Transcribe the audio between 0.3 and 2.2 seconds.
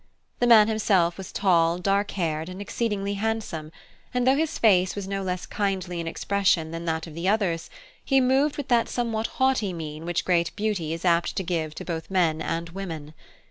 The man himself was tall, dark